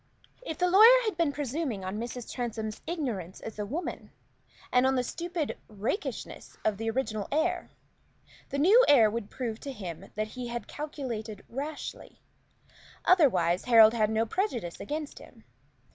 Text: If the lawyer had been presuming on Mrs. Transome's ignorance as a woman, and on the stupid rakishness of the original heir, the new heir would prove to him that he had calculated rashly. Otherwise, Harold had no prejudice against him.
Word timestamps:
If 0.41 0.57
the 0.57 0.67
lawyer 0.67 0.99
had 1.05 1.15
been 1.15 1.31
presuming 1.31 1.85
on 1.85 1.99
Mrs. 1.99 2.33
Transome's 2.33 2.81
ignorance 2.87 3.39
as 3.39 3.59
a 3.59 3.67
woman, 3.67 4.09
and 4.71 4.87
on 4.87 4.95
the 4.95 5.03
stupid 5.03 5.59
rakishness 5.67 6.57
of 6.65 6.77
the 6.77 6.89
original 6.89 7.27
heir, 7.31 7.69
the 8.49 8.57
new 8.57 8.83
heir 8.87 9.11
would 9.11 9.29
prove 9.29 9.59
to 9.59 9.71
him 9.71 10.11
that 10.15 10.29
he 10.29 10.47
had 10.47 10.67
calculated 10.67 11.45
rashly. 11.47 12.19
Otherwise, 13.05 13.65
Harold 13.65 13.93
had 13.93 14.09
no 14.09 14.25
prejudice 14.25 14.79
against 14.79 15.19
him. 15.19 15.43